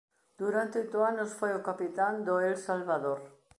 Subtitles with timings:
[0.41, 3.19] Durante oito anos foi o capitán do El Salvador.